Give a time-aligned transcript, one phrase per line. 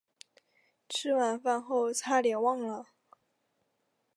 [0.89, 2.87] 吃完饭后差点忘了